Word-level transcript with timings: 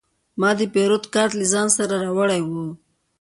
ما 0.39 0.49
د 0.59 0.61
پیرود 0.73 1.03
کارت 1.13 1.33
له 1.37 1.45
ځان 1.53 1.67
سره 1.77 1.93
راوړی 2.03 2.41
و. 2.43 2.49